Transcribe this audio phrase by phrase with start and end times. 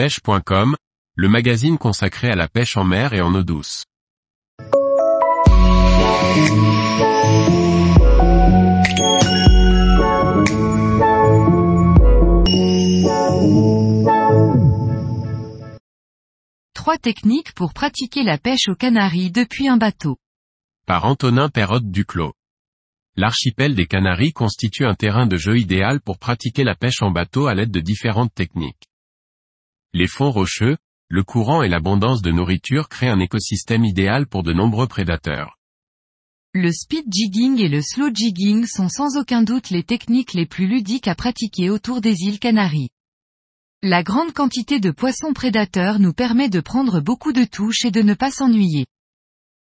[0.00, 0.76] pêche.com,
[1.14, 3.84] le magazine consacré à la pêche en mer et en eau douce.
[16.72, 20.16] Trois techniques pour pratiquer la pêche aux Canaries depuis un bateau.
[20.86, 22.32] Par Antonin Perrotte Duclos.
[23.16, 27.48] L'archipel des Canaries constitue un terrain de jeu idéal pour pratiquer la pêche en bateau
[27.48, 28.89] à l'aide de différentes techniques.
[29.92, 30.76] Les fonds rocheux,
[31.08, 35.58] le courant et l'abondance de nourriture créent un écosystème idéal pour de nombreux prédateurs.
[36.54, 40.68] Le speed jigging et le slow jigging sont sans aucun doute les techniques les plus
[40.68, 42.90] ludiques à pratiquer autour des îles Canaries.
[43.82, 48.02] La grande quantité de poissons prédateurs nous permet de prendre beaucoup de touches et de
[48.02, 48.86] ne pas s'ennuyer.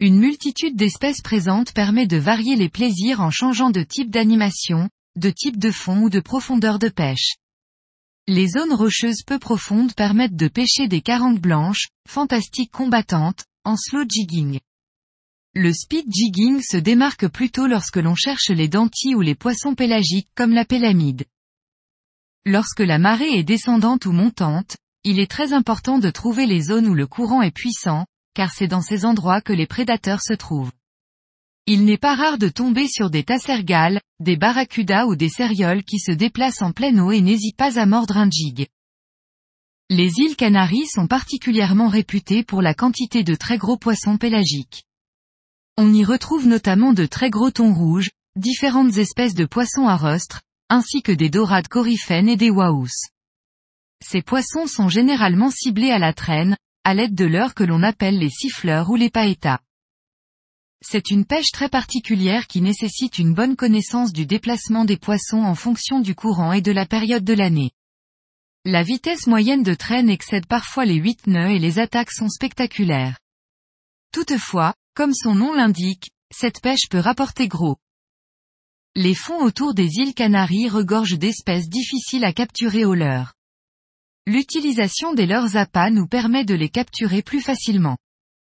[0.00, 5.30] Une multitude d'espèces présentes permet de varier les plaisirs en changeant de type d'animation, de
[5.30, 7.36] type de fond ou de profondeur de pêche.
[8.28, 14.04] Les zones rocheuses peu profondes permettent de pêcher des carangues blanches, fantastiques combattantes, en slow
[14.08, 14.60] jigging.
[15.54, 20.30] Le speed jigging se démarque plutôt lorsque l'on cherche les dentilles ou les poissons pélagiques
[20.36, 21.24] comme la pélamide.
[22.46, 26.86] Lorsque la marée est descendante ou montante, il est très important de trouver les zones
[26.86, 30.72] où le courant est puissant, car c'est dans ces endroits que les prédateurs se trouvent.
[31.66, 36.00] Il n'est pas rare de tomber sur des tassergales, des barracudas ou des cérioles qui
[36.00, 38.66] se déplacent en pleine eau et n'hésitent pas à mordre un jig.
[39.88, 44.84] Les îles Canaries sont particulièrement réputées pour la quantité de très gros poissons pélagiques.
[45.76, 50.42] On y retrouve notamment de très gros thons rouges, différentes espèces de poissons à rostre,
[50.68, 52.88] ainsi que des dorades coryphènes et des waous.
[54.04, 58.18] Ces poissons sont généralement ciblés à la traîne, à l'aide de leurres que l'on appelle
[58.18, 59.60] les siffleurs ou les paetas.
[60.84, 65.54] C'est une pêche très particulière qui nécessite une bonne connaissance du déplacement des poissons en
[65.54, 67.70] fonction du courant et de la période de l'année.
[68.64, 73.18] La vitesse moyenne de traîne excède parfois les 8 nœuds et les attaques sont spectaculaires.
[74.12, 77.76] Toutefois, comme son nom l'indique, cette pêche peut rapporter gros.
[78.96, 83.34] Les fonds autour des îles Canaries regorgent d'espèces difficiles à capturer au leurre.
[84.26, 87.96] L'utilisation des leurres appâts nous permet de les capturer plus facilement.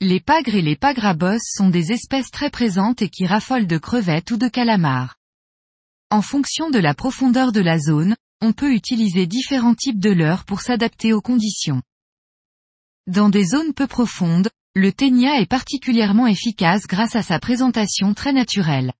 [0.00, 3.78] Les pagres et les pagres à sont des espèces très présentes et qui raffolent de
[3.78, 5.16] crevettes ou de calamars.
[6.10, 10.44] En fonction de la profondeur de la zone, on peut utiliser différents types de leurres
[10.44, 11.82] pour s'adapter aux conditions.
[13.08, 18.32] Dans des zones peu profondes, le ténia est particulièrement efficace grâce à sa présentation très
[18.32, 18.92] naturelle.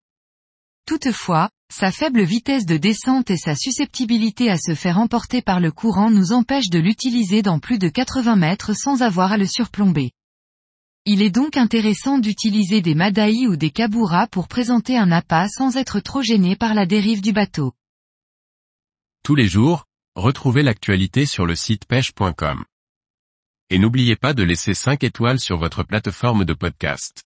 [0.85, 5.71] Toutefois, sa faible vitesse de descente et sa susceptibilité à se faire emporter par le
[5.71, 10.11] courant nous empêchent de l'utiliser dans plus de 80 mètres sans avoir à le surplomber.
[11.11, 15.79] Il est donc intéressant d'utiliser des madaïs ou des kaburas pour présenter un appât sans
[15.79, 17.73] être trop gêné par la dérive du bateau.
[19.25, 19.87] Tous les jours,
[20.17, 22.63] retrouvez l'actualité sur le site pêche.com.
[23.71, 27.25] Et n'oubliez pas de laisser 5 étoiles sur votre plateforme de podcast.